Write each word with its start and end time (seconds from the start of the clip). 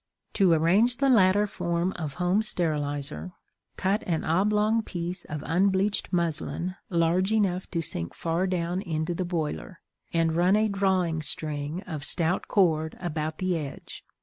To 0.33 0.51
arrange 0.51 0.97
the 0.97 1.11
latter 1.11 1.45
form 1.45 1.93
of 1.95 2.15
home 2.15 2.41
sterilizer, 2.41 3.33
cut 3.77 4.01
an 4.07 4.23
oblong 4.25 4.81
piece 4.81 5.25
of 5.25 5.43
unbleached 5.45 6.11
muslin 6.11 6.75
large 6.89 7.31
enough 7.31 7.69
to 7.69 7.83
sink 7.83 8.15
far 8.15 8.47
down 8.47 8.81
into 8.81 9.13
the 9.13 9.25
boiler 9.25 9.79
and 10.11 10.35
run 10.35 10.55
a 10.55 10.69
drawing 10.69 11.21
string 11.21 11.83
of 11.83 12.03
stout 12.03 12.47
cord 12.47 12.97
about 12.99 13.37
the 13.37 13.55
edge. 13.55 14.03